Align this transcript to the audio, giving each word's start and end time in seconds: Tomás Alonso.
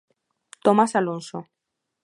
Tomás 0.65 0.91
Alonso. 0.99 1.37